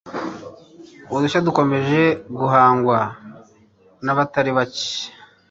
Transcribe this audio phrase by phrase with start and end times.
[1.15, 2.01] Udushya dukomeje
[2.39, 2.99] guhangwa
[4.05, 4.89] nabatari bacye